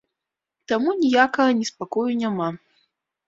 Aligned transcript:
Таму 0.71 0.95
ніякага 1.01 1.51
неспакою 1.59 2.11
няма. 2.25 2.47